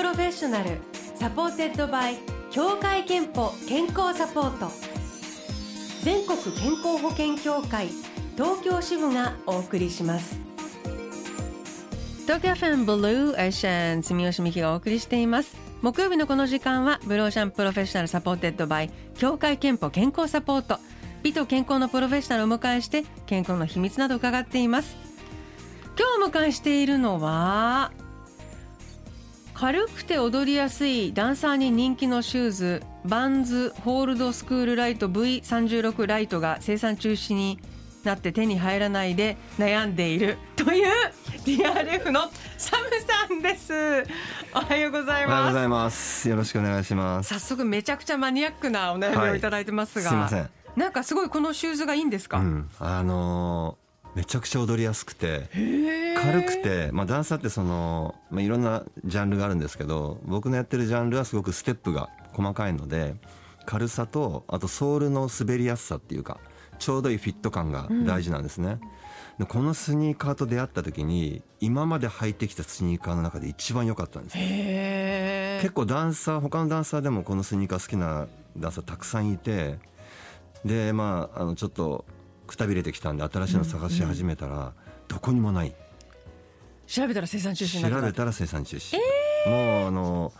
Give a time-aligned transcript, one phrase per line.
[0.00, 0.78] Professional
[1.14, 2.16] supported by
[2.50, 4.70] 協会けんぽ健康サポート。
[6.02, 7.88] 全国健康保険協会
[8.34, 10.38] 東京支部がお送りします。
[12.22, 15.54] 東京 FM Blue Ocean 住吉美紀がお送りしています。
[15.82, 20.78] 木曜日のこの時間は Blue Ocean Professional supported by 協会けんぽ健康サポート。
[21.22, 24.96] 美と健康のプロフェッショナルをお迎えして健康の秘密など伺っています。
[25.98, 27.92] 今日お迎えしているのは
[29.60, 37.58] 軽くて踊りやすいダンサーに人気のシューズバンズホールドスクールライト V36 ライトが生産中止に
[38.02, 40.38] なって手に入らないで悩んでいる。
[40.56, 40.88] という
[41.44, 42.88] DRF のサム
[43.28, 43.74] さんです。
[44.54, 45.32] おはようございます。
[45.32, 46.26] おはようございます。
[46.30, 47.28] よろしくお願いします。
[47.28, 49.40] 早速めちゃくちゃマニアックなお悩みをい。
[49.42, 50.50] ただいてますが、はい、すいません。
[50.76, 55.48] なんかすごいこのシューズがいいんですか、うん、あのー、めちゃくちゃ踊りやすくて
[56.16, 63.14] 軽くて、まあ、ダンサーってその、まあ、いろんなジャンルがあるんですけど僕のやってるジャンルはすごくステップが細かいので
[63.66, 66.38] 軽さとあとソールの滑りやすさっていうか
[66.78, 68.78] ちょうどいいフィット感が大事なんですね、
[69.38, 74.36] うん、このスニーカーと出会った時に今まで履いてきたスニーカーの中で一番良かったんです。
[75.62, 79.78] 結構ダンサー他のダンサーでもこのスニーカー好きなダンサーたくさんいて
[80.64, 82.06] でまああのちょっと
[82.50, 84.72] くたびれてきたんで新しいの探し始めたら、
[85.08, 85.74] どこにもない。
[86.86, 90.32] 調べたら生産中止調べたら生産中止、えー、もうあの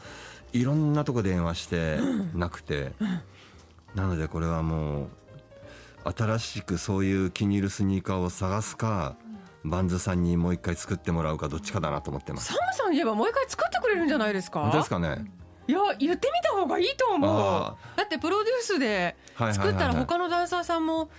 [0.53, 1.99] いろんなとこ電話して
[2.35, 2.93] なくて、
[3.95, 5.09] なのでこれはもう
[6.17, 9.15] 新しくそういう気に入るスニーカーを探すか
[9.63, 12.53] バンズさんにもう一回作ってもらうかどっちかだなと思ってます。
[12.53, 14.61] サムさん言えばもう一回作ってくれるんじゃないですか？
[14.61, 15.25] 本当ですかね？
[15.69, 17.77] いや言ってみた方がいいと思う。
[17.97, 21.13] だってプロデュースで作ったら他のダンサーさんも言、はいはい、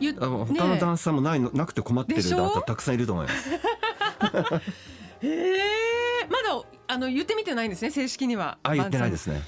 [0.00, 0.26] 他
[0.66, 3.50] のダンサーもないのなくて困ってるダンサーたくさんいると思います。
[5.20, 5.60] へえ。
[6.28, 8.58] まだあの言ってみてないんですね正式には。
[8.62, 9.42] あ言ってないですね。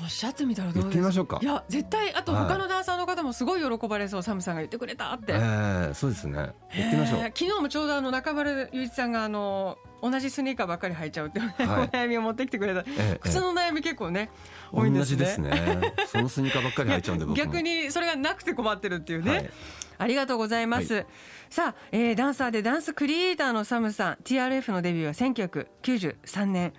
[0.00, 1.24] おっしゃってみたらどうです？
[1.24, 1.38] か。
[1.40, 6.52] いや絶対あと他のダンサーの方もすごい喜ばれそう、はい、サムさんが言ってくれたって、えー、そうですね。
[6.74, 7.22] 言ってみましょう。
[7.22, 9.78] 昨日もちょうどあの中丸雄一さんがあの
[10.10, 14.30] 同じスニーカーばっかり履いちゃうって、はい、お悩みを持ってきてくれた、えー、靴の悩み結構ね、
[14.72, 15.16] えー、多いんですね。
[15.16, 15.94] ですね。
[16.06, 19.50] そのスニーカーばっかり履いちゃうんで逆にそれがなくて困ってるっていうね、はい、
[19.98, 21.06] ありがとうございます、はい、
[21.48, 24.14] さあ、えー、ダンサーでダンスクリエイターのサムさん。
[24.24, 26.74] TRF のデビューは1993年。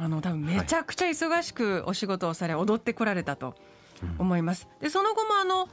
[0.00, 3.56] あの多分めちゃくちゃ忙しくお仕事をされ踊ってこられたと
[4.18, 4.68] 思います。
[4.80, 5.68] でその後もあの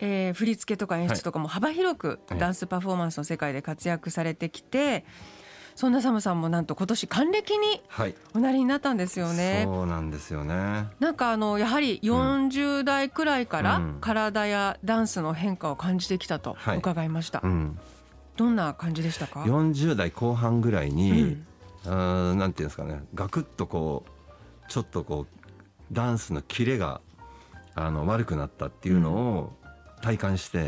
[0.00, 5.04] えー、振り付けとか演出とかも幅広くダンスパフォーマンスの世界で活躍されてきて、はい、
[5.80, 7.80] そんなサムさんもなんと今年還暦に
[8.34, 9.54] おなりになったんですよね。
[9.54, 10.88] はい、そうなんですよね。
[11.00, 17.40] なんかあのやはり40代くらいから体やダンスの変化を感じてきたと伺いました。
[17.40, 17.78] はいうん、
[18.36, 21.46] どんな感じでしたか？40代後半ぐらいに、
[21.86, 22.30] うん。
[22.32, 23.02] うんなんていうんですかね。
[23.14, 25.44] ガクッとこうちょっとこう
[25.92, 27.00] ダンスのキレが
[27.74, 29.52] あの悪くなったっていうのを
[30.00, 30.58] 体感して、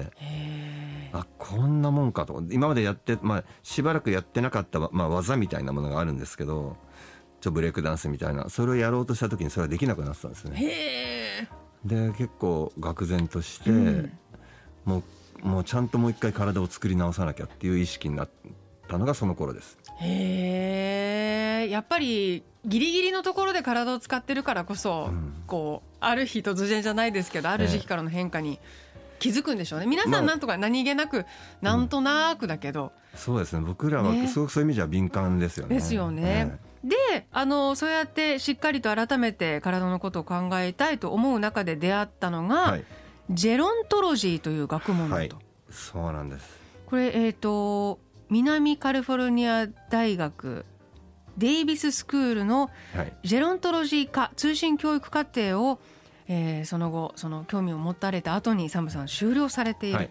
[1.13, 2.43] うん、あこんなもんかと。
[2.51, 6.77] 今までやって、まあ、しばらくやってなかった、まあ、技みたいなものがあるんですけど
[7.41, 8.49] ちょブレイクダンスみたいな。
[8.49, 11.49] それをやろうとした時にそれはできなくなってたんですね。
[11.85, 14.13] で結構愕然として、うん、
[14.85, 15.03] も
[15.43, 18.31] うもうちゃんともう一回体を作り直さなきゃっていう意識になっ
[18.87, 19.77] たのがその頃です。
[20.01, 28.61] へえやっぱりギリギリのところで体を使ってるからこそ、うん、こうある日突然じゃないですけどある時期からの変化に
[29.23, 29.87] 気づくんでしょうね。
[29.87, 31.27] 皆さんなんとか何気なく、
[31.61, 33.61] なんとなくだけど、うん、そうですね。
[33.65, 35.77] 僕らはすごくそういう意味じゃ敏感ですよね。
[35.77, 36.59] ですよね。
[36.83, 42.85] であのそうやってしっかりと改めて体のことを考えたいと思う中で出会ったのが、はい、
[43.31, 45.17] ジェロントロジーという学問だと。
[45.17, 45.31] はい、
[45.71, 46.59] そうなんです。
[46.87, 48.01] これえっ、ー、と
[48.31, 50.65] 南カリフォルニア大学
[51.39, 52.71] デイビススクールの
[53.23, 55.79] ジェロントロジー科通信教育課程を、
[56.29, 59.97] えー、その後その興味を持たれた後にサムさん終了されている。
[59.97, 60.11] はい、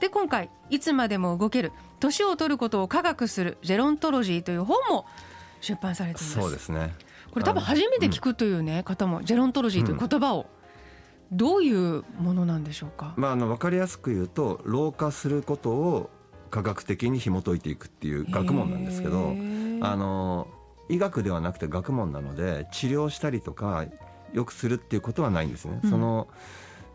[0.00, 5.06] で今回「いつまでも動ける年を取ることを科学するジェロントロジー」という本も
[5.60, 6.34] 出版されています。
[6.34, 6.94] そうですね。
[7.30, 10.46] これ多分初めて聞くというね、うん、方もジェロントロジーという言葉を、
[11.32, 16.10] どういうものなんでしょうか、まあ、あの分かりやすく言うと老化することを
[16.50, 19.34] 科学的に紐解いていくっていう学問なんですけど
[19.80, 20.46] あの
[20.88, 23.84] 医学ではなくて学問なので治療したりとか
[24.32, 25.80] よくするっていうことはないんですね。
[25.82, 26.28] うん、その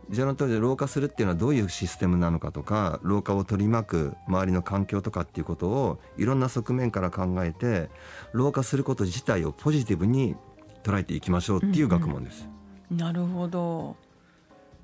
[0.10, 7.90] ジェロントロジー老化するっていうのはどういうシステムなのかとか老化を取り巻く周りの環境とかっていうことをいろんな側面から考えて
[8.34, 10.36] 老化すること自体をポジティブに
[10.84, 12.48] 捉えていきましょうっていう学問です。
[12.90, 13.96] うんうん、なるほど。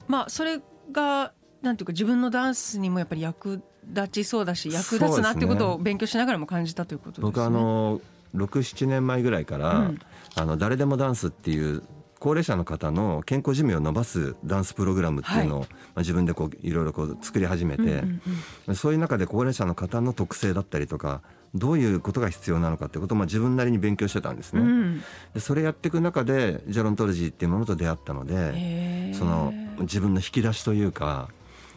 [0.07, 0.61] まあそれ
[0.91, 7.25] がなんていうか自分のダンスにもやっぱり役立ちそうだし役立つなっていうことを勉強しながらも感じたということですね。
[7.25, 7.99] 僕あの
[8.35, 9.99] 67年前ぐらいから、うん
[10.35, 11.81] あの誰でもダンスっていう
[12.19, 18.21] 高齢者の方の健康寿命を伸ばすダンスプログラムっていうのを、まあ、自分でこういろいろこう作り始めて、うんうん
[18.67, 18.75] うん。
[18.75, 21.21] そういう中で高齢者の方の特性だったりとか
[21.53, 24.61] どういうことが必要なのかってことをまあ自分なりに勉強してたんですね。
[24.61, 25.03] うん。
[25.33, 31.29] でそれやっていく中でジェロントロジーっていうものと出会ったのでその自分の引き出しというか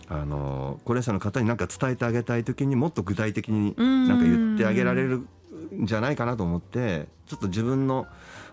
[0.08, 5.28] あの高齢者の方に何か伝えてあげたい時にもっと具体的になんか言ってあげられるん
[5.72, 8.06] じゃないかなと思ってちょっと自分の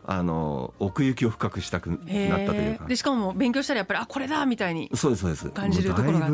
[0.06, 2.86] あの奥行きを深くしたくなったというか。
[2.86, 5.50] でしかも勉強したらやっぱりあこれだみたいにそうですそうです。
[5.50, 6.30] 感じるところが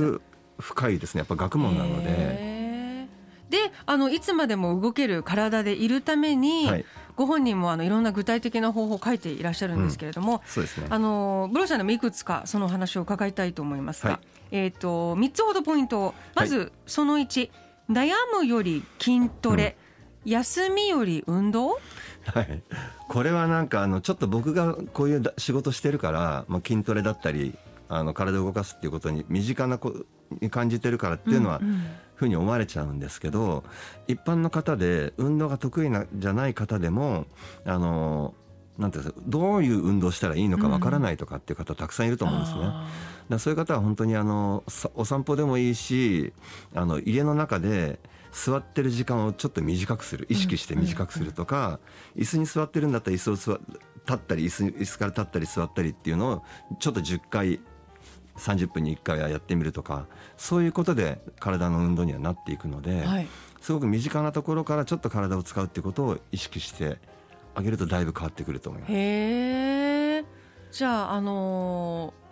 [0.60, 1.20] 深いですね。
[1.20, 3.08] やっぱ学問なので、
[3.50, 6.86] であのいつまでも動ける体でいるために、はい、
[7.16, 10.88] ご本人もあのいろんな具体的な方法を書いていらっしゃるんですけれども、そうですね。
[10.90, 14.20] あのブローシャのもいくつかそのお話を伺いたいと思いますが、はい。
[14.52, 17.50] えっ、と3つほどポイントをまずその1、
[17.90, 19.78] 悩むより筋トレ、
[20.26, 21.80] 休みより運動？
[22.26, 22.62] はい、
[23.10, 27.54] これはなんかあのちょっと僕がこういうだ仕事してるから、まあ、筋トレだったり
[27.90, 29.94] あの体を動かすっていうことに身近なこ
[30.42, 31.86] に感じてるからっていうのは、んん。
[32.16, 33.64] ふうに思われちゃうんですけど
[34.08, 37.26] 一般の方で運動が得意なじゃない方でも
[37.66, 38.34] あの
[38.78, 42.60] なんていうんですかどういう運動したらいいのかわからないとかっていう方たくさんいると思うんですね。
[42.60, 42.88] だかあ
[43.30, 46.32] らそういう方は本当にあのさお散歩でもいいし
[46.74, 48.00] あの家の中で
[48.34, 50.26] 座ってる時間をちょっと短くする。
[50.30, 51.80] 意識して短くするとか、
[52.18, 56.44] 椅子に座ってるんだったら椅子を座立ったり椅子に椅子から立ったり座ったりっていうのを
[56.80, 57.60] ちょっと10回
[58.36, 60.08] 30分に1回はやってみるとか
[60.38, 63.28] そういうことで体の運動にはなっていくので、ーはい。
[63.62, 66.98] すごく身近なところからちょっと体を使うっていうことを意識して
[67.56, 68.94] あげるとだいぶ変わってくると思います。
[68.94, 70.26] へえ。
[70.72, 72.24] じゃああのー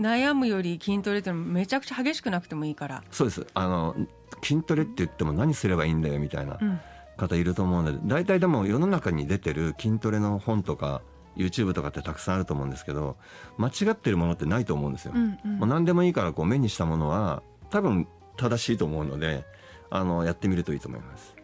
[0.00, 3.46] 悩むより筋トレってめちゃくちゃ激しくなくてもいいから、そうです。
[3.52, 3.94] あの
[4.42, 6.80] 筋トレって言っても何すればいいんだよみたいなうん。
[7.16, 11.02] 方いると思うので大体でも世の中に出てる筋トレの本とか
[11.36, 13.16] YouTube とかってたくさんあると思うんですけど
[13.58, 15.12] 間違ってるものってないと思うんですよ。
[15.14, 15.58] うんうん。
[15.58, 19.44] もう何でもいいからこう目にしたものは多分正しいと思うので
[19.90, 21.36] あのやってみるといいと思います。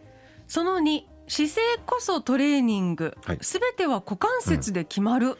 [0.47, 3.15] その2姿勢こそトレーニング。
[3.23, 3.37] はい。
[3.41, 5.37] すべ、ては股関節で決まる。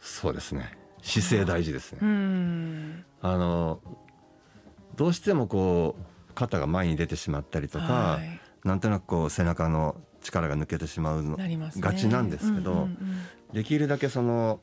[0.00, 0.76] そうですね。
[1.02, 2.00] 姿勢大事ですね。
[2.02, 3.04] うん。
[3.22, 3.80] あの
[4.96, 6.02] どうしてもこう
[6.38, 8.40] 肩が前に出てしまったりとか、はい。
[8.64, 11.82] なんとなくこう背中の力が抜けてしまうのなりますね。
[11.82, 12.94] がちなんですけど、うんうんうん
[13.52, 14.60] できるだけその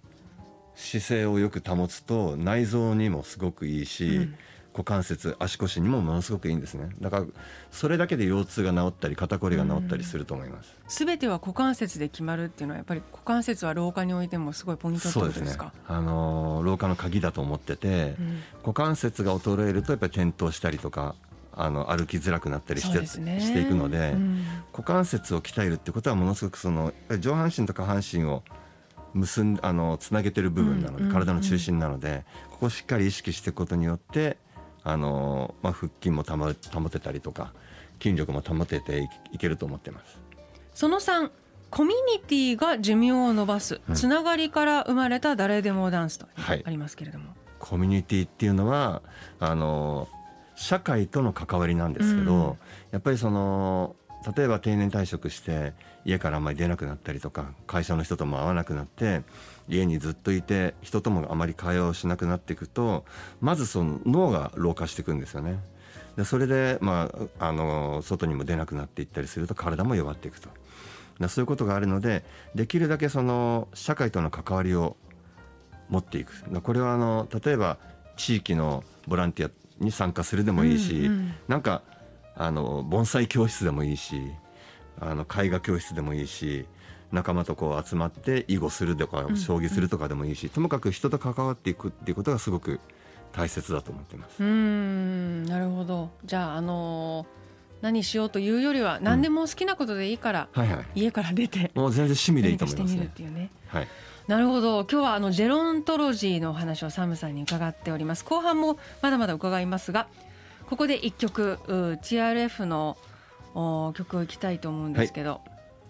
[0.75, 4.35] 姿勢をよく保つと内臓にもすごくいいし、うん。
[4.73, 6.89] 股関節足腰にもものすごくいいんですね。
[6.99, 7.25] だから
[7.71, 15.71] それだけで腰痛が治ったり肩こりが治ったりすると思います、すべては股関節で決まるっていうのはやっぱり股関節は老化においてもすごいポイントってことですか？
[15.87, 18.41] あのー老化の鍵だと思ってて、うん。
[18.63, 21.15] 股関節が衰えるとやっぱり転倒したりとか
[21.55, 23.39] あの歩きづらくなったりして,、ね。
[23.39, 24.45] していくので、うん。
[24.71, 28.43] 股関節を鍛えるってことはものすごくその上半身と下半身を
[29.13, 34.37] 結んあのつなげてる部分なので、体の中心なのでここをしっかり意識していくことによって
[34.83, 37.53] あの、まあ、腹筋も保保てたりとか
[38.01, 40.19] 筋力も保てていいけると思ってます。
[40.73, 41.31] その3
[41.71, 43.95] コミュニティが寿命を伸ばす、うん。
[43.95, 46.63] つながりから生まれた誰でもダンスとはい。
[46.65, 49.01] ありますけれども、コミュニティっていうのは
[49.39, 50.07] あの
[50.55, 52.57] 社会との関わりなんですけど、うん
[52.91, 53.95] やっぱりその
[54.35, 59.21] 例えば定年退職して家からあんまり出なくなったりとか会社の人とも会わなくなって
[59.67, 63.05] 家にずっといて人ともあまり会話をしなくなっていくと
[63.41, 65.59] まずその脳が老化していくんですよね。
[66.15, 70.49] でそれで、まあ、あの外にも出なくなっていったりすると体も弱っていくと。
[71.19, 74.97] だそういうことがあるのでできるだけその社会との関わりを
[75.89, 77.77] 持っていくだこれはあの例えば
[78.17, 81.33] 地域のボランティアに参加するでもいいし、うんうん。
[81.47, 81.81] なんか
[82.35, 84.21] あの盆栽教室でもいいし
[84.99, 86.65] あの絵画教室でもいいし
[87.11, 92.79] 仲間とこう集まって囲碁するとかん将棋するとかでもいいし、ともかく人と関わっていくっていうことがすごく
[93.31, 94.43] 大切だと思ってます。
[94.43, 95.45] うーん。
[95.45, 96.09] なるほど。
[96.25, 97.45] じゃあ、あのー
[97.81, 101.01] 何しようというよりは何でも好きなことでいいから、はいはい。
[101.01, 103.13] 家から出てもう全然趣味でいい何かしてみるっと思いますね。
[103.15, 103.51] ていうね。
[103.67, 103.87] はい、
[104.27, 104.85] なるほど。
[104.85, 108.25] 今日はあのジェロントロジーのお話をサムさんに伺っております。
[108.25, 110.07] 後半もまだまだ伺いますが
[110.67, 112.97] ここで一曲う TRF の
[113.53, 115.41] お曲をいきたいと思うんですけど、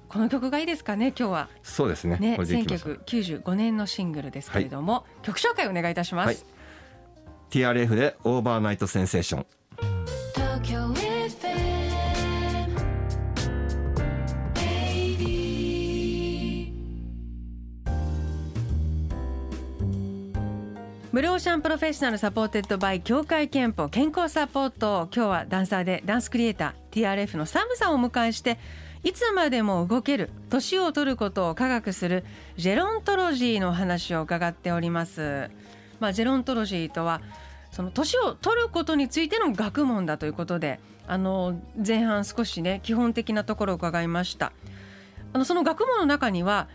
[0.09, 1.49] この曲がいいですかね今日は。
[1.63, 2.17] そうですね。
[2.17, 3.01] ねこれでいきましょう。
[3.05, 6.37] 1995年のシングルですけれども、曲紹介お願いいたします、はい。
[7.49, 9.45] TRF で Overnight Sensation。
[21.15, 28.59] Blue Ocean Professional supported by 協会けんぽ健康サポート今日はダンサーでダンスクリエイター TRF のサムさんをお迎えして
[29.01, 32.25] いつまでも動ける年を取ることを科学する
[32.57, 35.49] gerontology の話を伺っております。
[36.01, 37.21] まあ、 gerontology とは
[37.71, 44.51] その年を取ることについての学問だということであの前半少しね基本的なところを伺いました
[45.31, 46.67] あのその学問の中には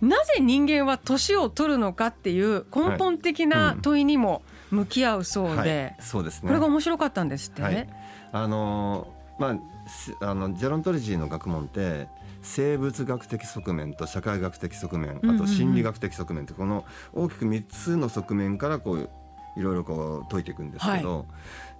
[0.00, 6.48] なぜ人間は年を取るのかっていう根本的な問いにも向き合うそうで、はい、そうですね。
[6.48, 7.88] これが面白かったんですって、はい。
[8.32, 12.06] あのーまあすあのジェロントロジーの学問って
[12.42, 15.36] 生物学的側面と社会学的側面うんうんうん。
[15.36, 19.10] あと心理学的側面ってこの大きく3つの側面からこう
[19.56, 21.26] いろいろこう解いていくんですけど、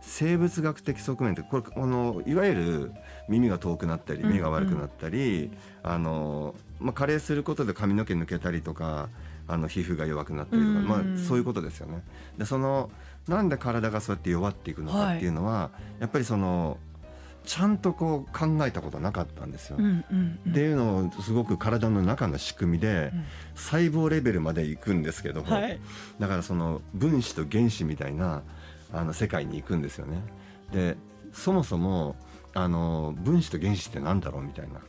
[0.01, 2.93] 生物学的側面ってこれあのいわゆる
[3.29, 4.35] 耳が遠くなったりうんうん。
[4.35, 5.51] 目が悪くなったり、
[5.83, 9.09] あのまあ、加齢することで髪の毛抜けたりとか
[9.47, 12.03] あの皮膚が弱くなったりとか、うんまあ、そういうことですよね。
[12.39, 12.91] でその
[13.29, 16.79] なんで体がそうやって弱っていくのかっていうのは、やっぱりその
[17.45, 19.77] ちゃんとこう考えたことなかったんですよ。
[19.79, 25.81] うんうんうんっていうのをすごく体の中の仕組みでうん細胞レベルまで行くんですけど、はい
[26.19, 28.43] だからその分子と原子みたいな
[28.93, 30.23] あの世界に行くんですよね。
[30.73, 30.97] で
[31.33, 32.17] そもそも
[32.55, 34.81] あの分子と原子ってなんだろうみたいな。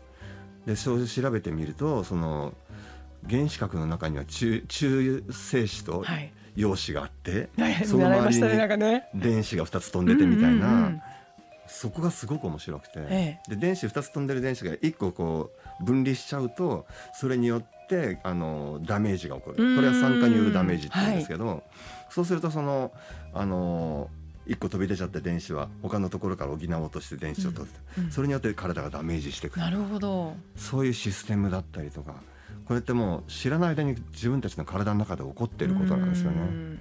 [0.66, 2.54] でそう調べてみるとその
[3.30, 6.32] 原子核の中には中中性子とはい。
[6.56, 11.02] 陽子があって、は いその周りに電子が2つ飛んでてみたいな、うんうんうん。
[11.68, 19.76] そこがすごく面白くて、えで電子2つ飛んでる電子が1個こう分離しちゃうとそれによってあのダメージが起こうん。
[19.76, 21.64] るこれは酸化によるダメージって言うんですけど、
[22.10, 22.94] そうするとその
[23.34, 24.10] あの
[24.48, 28.04] 1個飛び出ちゃった電子は他のところから補おうとして電子を取る、うん。
[28.06, 28.12] うん。
[28.12, 29.62] それによって体がダメージしてくる。
[29.62, 30.36] なるほど。
[30.56, 32.16] そういうシステムだったりとか
[32.66, 36.78] これってもう知らない間に自分たちの体の中で起こっていることなんですよね。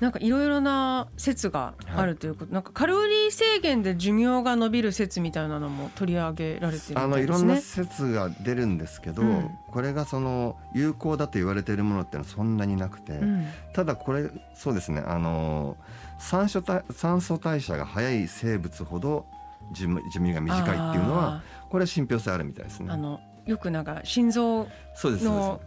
[0.02, 7.56] んなんかいろいろな説があるということ、なんかカロリー制限で寿命が伸びる説みたいなのも取り上げられてるみあのいろんな。
[7.56, 9.50] 説が出るんですけど、うん。
[9.70, 13.46] これがその有効だと言われているものってのはそんなになくて、うん。
[13.72, 15.76] ただこれそうですねあの
[16.18, 19.26] 酸素代酸素代謝が早い生物ほど
[19.72, 22.88] 寿命寿命が短いっていうのはこれは信憑性あるみたいですね。
[22.90, 22.96] あ。
[22.96, 25.60] のよくなんか心臓そうですそうの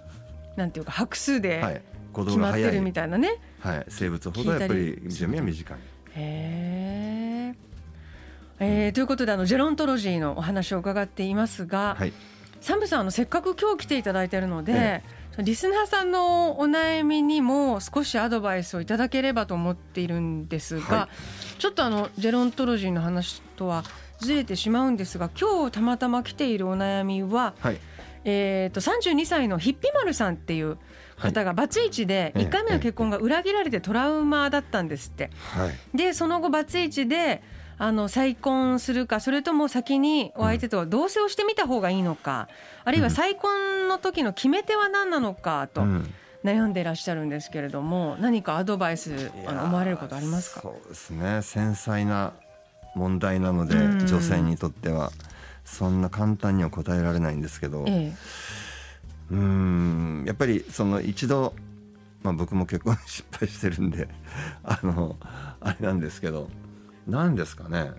[0.57, 1.81] なんていうか拍数で
[2.13, 3.37] 決まってるみたいなね。
[3.59, 5.77] はい、生物ほどやっぱり寿命は短い。
[6.15, 7.67] へー
[8.59, 12.13] えーということであのジェロントロジーのお話を伺っていますが、はい。
[12.59, 15.03] サムさんあのせっかく今日来ていただいているので、え
[15.43, 21.09] リスナーさんのお悩みにも少しアドバイスをいただければと思っているんですが、は
[21.59, 23.83] ちょっとあのジェロントロジーの話とは
[24.19, 27.77] ずれてしまうんですが今日たまたま来ているお悩みは、はい。
[28.29, 30.77] えー、と32歳のヒッピマルさんっていう
[31.17, 35.31] 方がバツイチでええ1回目の結婚が裏切られてトラウマだったんですって。
[35.55, 35.97] はい。
[35.97, 37.41] でその後バツイチで
[37.77, 42.49] あの再婚するかそれとも先にお相手と同棲をしてみた方がいいのか、
[42.83, 46.13] あるいは再婚の時の決め手は何なのかとうん。
[46.43, 50.61] 悩んでいらっしゃるんですけれども何かアドバイス思われることありますか？
[50.61, 51.41] そうですね。
[51.41, 52.33] 繊細な
[52.93, 54.07] 問題なので、うん。
[54.07, 55.11] 女性にとっては
[55.67, 58.13] そんな簡単には答えられないんですけど、え
[59.29, 61.53] うーんやっぱりその一度、
[62.23, 64.07] まあ、僕も結婚失敗してるんで
[64.63, 65.17] あの
[65.59, 66.49] あれなんですけど
[67.05, 67.91] 何ですかね。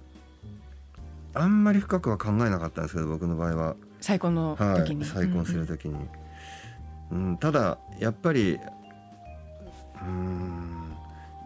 [1.34, 6.08] あんまり深くは考えなかったんですけど僕の場合は、え再婚のはい、時に、再婚する時に、
[7.12, 10.96] うんただやっぱりうーん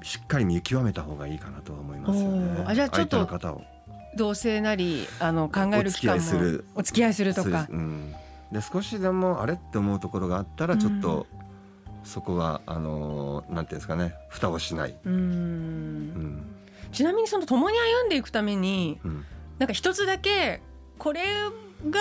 [0.02, 2.64] しっかり見極めた方がいいかなとは思いますよね。
[2.66, 3.26] あじゃあちょっと
[4.16, 6.64] 同性なりあの考える期間もお付き合いする。
[6.74, 7.66] お付き合いするとか。
[7.66, 8.14] そううん、
[8.52, 11.26] で少しでもあれって思うところがあったらちょっと、
[12.04, 15.14] そこはあのーなんていうんですかね蓋をしない、うーん。
[15.14, 16.46] うん。
[16.92, 19.24] ちなみにその共に歩んでいくためにうん、
[19.58, 20.60] なんか一つだけ
[20.98, 21.22] これ
[21.90, 22.00] が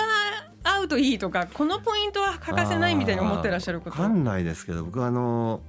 [0.64, 4.02] 合うといいとかこのポイントは欠かせないみたいに思ってらっしゃること。
[4.02, 5.62] わかんないですけど僕はあのー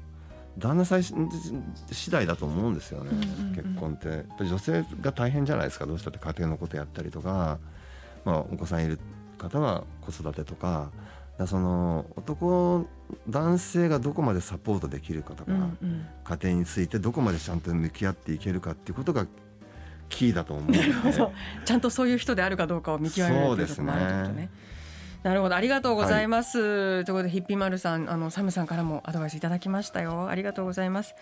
[0.58, 1.14] 旦那さんし
[1.90, 3.10] 次第だと思うんですよね、
[3.54, 4.08] 結婚って。
[4.08, 7.58] やっぱり女性が大変じゃないですかどうしたって家庭のことやったりとか、
[8.24, 8.98] まあ、お子さんいる
[9.38, 10.90] 方は子育てとか。
[11.38, 12.86] だその男
[13.28, 16.06] 男性がどこまでサポートできるかとか、うんうん。
[16.24, 19.26] 家庭についてどこまでちゃんと向き合っていけるかっていうことが
[20.08, 20.72] キーだと思う
[21.64, 24.42] ちゃんとそういう人であるかどうかを見極めるということもあるとね。
[24.42, 24.50] ね。
[25.22, 25.54] なるほど。
[25.54, 27.04] ありがとうございます。
[27.04, 30.28] ということでヒッピーマルさんあのサムさんからもアドバイスいただきましたよ。
[30.28, 31.14] ありがとうございます。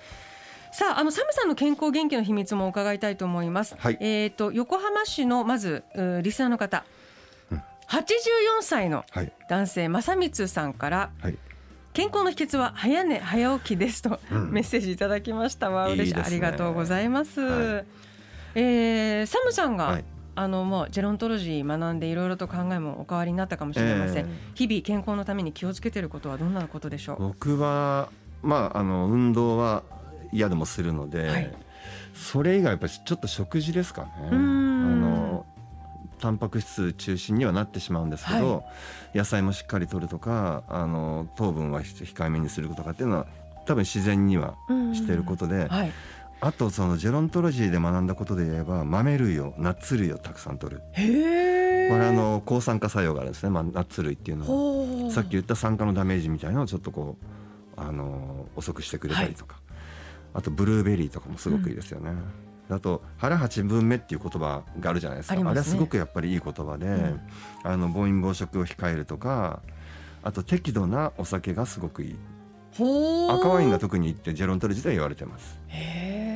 [0.73, 3.77] さああのサムさんの健康元気の秘密も伺いたいと思います。
[3.79, 3.99] はい。
[4.01, 6.85] えっ、と横浜市のまずうリスナーの方、
[7.89, 9.33] 84歳のはい。
[9.49, 11.37] 男性正光さんからはい。
[11.93, 14.51] 健康の秘訣は早寝早起きですと、うん。
[14.53, 15.71] メッセージいただきました。
[15.71, 16.17] わ嬉しい。
[16.17, 16.23] ね。
[16.25, 17.87] ありがとうございます、はい。
[18.55, 20.05] えーサムさんが、はい
[20.41, 27.23] あのもうジェロントロジー学んでいろいろと考えもお変わりになったかもしれません、え日々健康のために気をつけていることはどんなことでしょう？
[27.29, 28.09] 僕は
[28.43, 29.83] まああの運動は
[30.33, 31.53] 嫌でもするので、はい。
[32.15, 34.09] それ以外やっぱりちょっと食事ですかね。
[34.17, 35.01] あうーん。
[35.03, 35.47] の
[36.21, 38.65] タンパク質中心にはなってしまうんですけど、
[39.15, 43.27] 野菜もしっかり摂るとかあの糖分は控えめにするとかっていうのは
[43.67, 44.55] 多分自然には
[44.95, 45.93] していることで、はい
[46.43, 50.81] あとそのジェロントロジーで学んだことで言えば豆類をナッツ類をたくさん摂る。
[50.93, 55.11] へえこれあの抗酸化作用があるんですね、まあ、ナッツ類っていうのは。
[55.11, 57.17] さっき言った酸化のダメージみたいなのをちょっとこ
[57.77, 59.57] うあの遅くしてくれたりとか、
[60.33, 62.13] あとブルーベリーとかもすごくいいですよね。
[62.71, 65.35] あと腹八分目っていう言葉があるじゃないですか。
[65.35, 65.43] あね。
[65.43, 67.21] れはすごくやっぱりいい言葉で、ん。
[67.65, 69.61] あの暴飲暴食を控えるとか
[70.23, 72.17] あと適度なお酒がすごくいい。
[72.73, 75.59] 赤ワインが特にいいってジェロントロジーでは言われてます。
[75.67, 76.30] へえ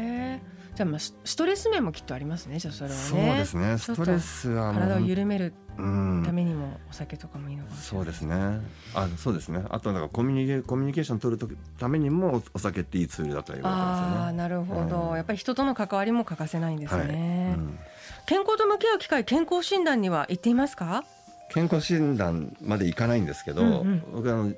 [0.75, 3.02] じゃあまあスストレス面もきっとありますねじゃあそれはね。
[3.02, 3.78] そうですね。
[3.78, 8.07] ストレスは体を緩めるうんためにもお酒とかもいいのかもしれない。
[8.07, 8.61] そうですね。
[8.95, 9.64] あ、そうですね。
[9.71, 14.28] あとなんかコミュニケコミュニケーション取るとためにもおお酒っていいツールだとは言われてあますよね。
[14.28, 15.16] あなるほど、うん。
[15.16, 17.09] やっぱり人との関わりも欠かせないんですね、はい。
[17.11, 17.12] う
[17.62, 17.78] ん。
[18.26, 21.04] 健康と向き合う機会健康診断には行っていますか？
[21.50, 24.02] 健康診断まで行かないんですけど、うんうん。
[24.12, 24.52] 僕あの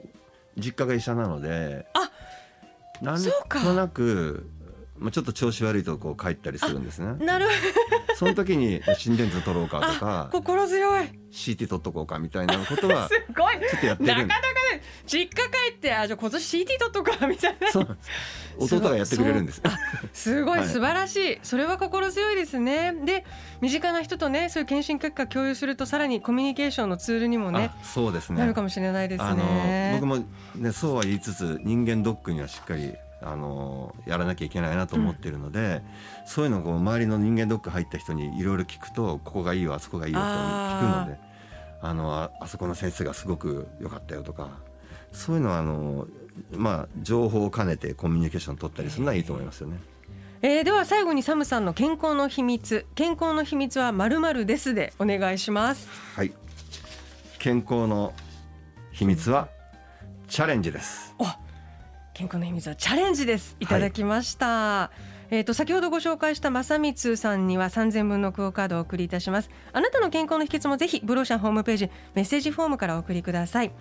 [0.56, 2.10] 実家が医者なので、あ
[3.02, 4.48] なんとなく。
[4.98, 7.14] まあ、ちょっと調子悪いとこう帰ったりするんですね。
[7.24, 7.52] なるほ
[8.16, 11.10] その時に心電図取ろうかとどか心強い。
[11.30, 13.56] CT 取っとこうかみたいなことは すごい。
[13.68, 14.40] ちょっとやってるんなかなか
[14.72, 17.70] ね実家帰ってあじゃあ今年 CT 取っとくかみたいな。
[17.70, 17.98] そう。
[18.58, 19.60] 弟がやってくれるんです。
[20.14, 20.60] すごい。
[20.60, 20.68] はい。
[20.68, 22.94] 素晴らしい、それは心強いですね。
[23.04, 23.24] で
[23.60, 28.38] 身近な人とねそういう検診結果共有するとさらにコミュニケーションのツールにもねあそうですね。
[28.38, 30.24] なるかもしれないですあのね僕も
[30.54, 35.82] ねそうは言いつつ人間ドックにはしっかりあのやらなきゃいけないなと思ってるので、
[36.26, 41.18] そういうのを周りの人間ドック入った人にいろいろ聞くとここがいいよあそこがいいよって聞くので
[41.80, 44.50] あのああそこの先生がすごく良かったよとか
[45.12, 46.06] そういうのはあの
[46.52, 49.78] まあ情報を兼ねてコミュニケーション取ったりするのはいいと思いますよね。
[50.42, 52.86] えーでは最後にサムさんの健康の秘密。
[52.94, 55.88] 健康の秘密はまるまるですでお願いします。
[56.14, 56.32] はい。
[57.38, 58.12] 健康の
[58.92, 59.48] 秘密は
[60.28, 61.14] チャレンジです。
[62.16, 63.58] 健康の秘密はチャレンジです。
[63.60, 64.90] いただきました、
[65.28, 69.50] えっ、と先ほどご紹介した正光さんには3000分のクオカードをお送りいたします。
[69.74, 73.72] あなたの健康の秘訣もぜひブローシャンホームページメッセージフォームからお送りください。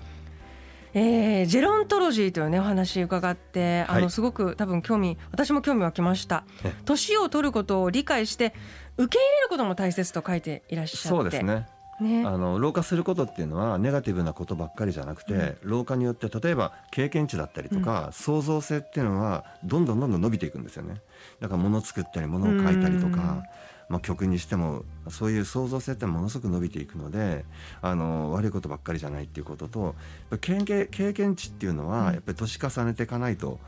[0.93, 6.43] えージェロントロジーというねお話伺ってあのはいすごく多分興味私も興味湧きました。
[6.65, 6.73] え。
[6.83, 8.53] 年を取ることを理解して
[8.97, 11.07] 受け入れることも大切と書いていらっしゃって。
[11.07, 11.67] そうですね
[11.99, 12.25] ね。
[12.25, 21.01] あの老化することっていうのはネガティブなことばっかりじゃなくて、老化によって例えば経験値だったりとか、創造性っていうのはどんどんどんどん伸びていくんですよね。
[21.39, 23.11] だから物を作ったり物を書いたりとうん。
[23.11, 23.43] か、
[23.87, 27.45] まあ、曲にしてもそういう創造性ってものすごく伸びていくので
[27.81, 29.95] あの悪いことばっかりじゃないっていうことと
[30.41, 33.59] 経験経験値っていうのはやっぱり年重ねていかないと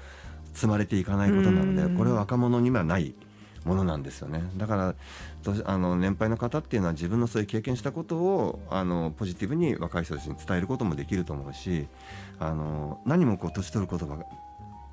[0.53, 1.97] 積まれていかないことなので、うん。
[1.97, 3.13] これは若者にはない
[3.67, 4.95] ものなんですよねだから
[5.43, 11.88] とあの年配の方っていうのは自分のそういう経験したことをあのポジティブに若い人たちに伝えることもできると思うし
[12.39, 14.19] あの何もこう年取ることば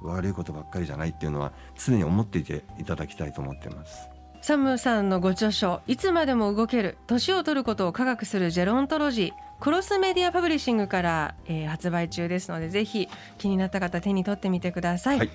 [0.02, 4.10] 悪いことばっかりじゃないっていうのは常に思っていていただきたいと思っています。
[4.42, 13.08] サムさんのご著書「いつまでも動ける年を取ることを科学するジェロントロジー」クロスメディアパブリッシングから、えー発売中ですのでぜひ
[13.38, 15.18] 気になった方手に取ってみてください。
[15.18, 15.30] はい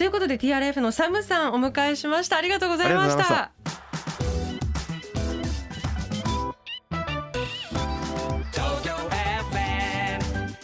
[0.00, 2.38] ということで TRF のサムさんお迎えしました。
[2.38, 3.22] ありがとうございました。
[3.28, 3.50] ま。
[8.50, 8.94] Tokyo
[9.52, 10.54] FM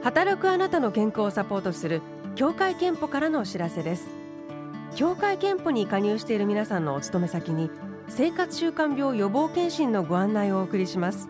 [0.00, 2.02] 80働くあなたの健康をサポートする
[2.36, 4.14] 協会憲法からのお知らせです。
[4.94, 7.68] 協会憲法に加入している皆さんのお勤め先に
[8.06, 11.28] 生活習慣病予防検診のご案内をお送りします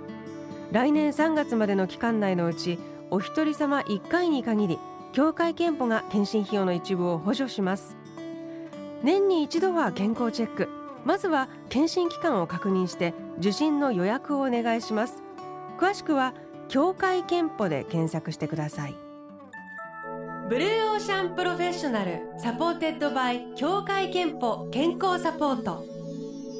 [0.72, 2.78] 来年3月までの期間内のうち
[3.10, 4.78] お一人様1回に限り
[5.12, 7.96] 協会憲法が検診費用の一部を補助します。
[9.02, 10.68] 年に一度は健康チェック。
[11.04, 15.22] まずは検診期間を確認して受診の予約をお願いします。
[15.78, 16.34] 詳しくは
[16.68, 18.94] 協会けんぽで検索してください。
[20.50, 25.84] Blue Ocean Professional supported by 協会けんぽ健康サポート。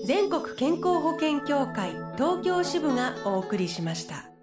[0.06, 2.07] 全国健康保険協会。
[2.18, 4.37] 東京支部がお送りしました。